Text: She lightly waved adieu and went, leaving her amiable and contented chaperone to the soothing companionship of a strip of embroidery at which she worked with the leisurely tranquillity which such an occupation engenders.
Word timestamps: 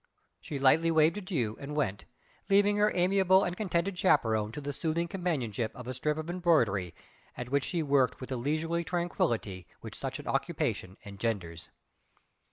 She 0.39 0.57
lightly 0.57 0.89
waved 0.89 1.17
adieu 1.19 1.55
and 1.59 1.75
went, 1.75 2.05
leaving 2.49 2.77
her 2.77 2.91
amiable 2.95 3.43
and 3.43 3.55
contented 3.55 3.99
chaperone 3.99 4.51
to 4.53 4.59
the 4.59 4.73
soothing 4.73 5.07
companionship 5.07 5.71
of 5.75 5.87
a 5.87 5.93
strip 5.93 6.17
of 6.17 6.27
embroidery 6.27 6.95
at 7.37 7.49
which 7.51 7.65
she 7.65 7.83
worked 7.83 8.19
with 8.19 8.29
the 8.29 8.35
leisurely 8.37 8.83
tranquillity 8.83 9.67
which 9.81 9.93
such 9.95 10.17
an 10.17 10.25
occupation 10.27 10.97
engenders. 11.05 11.69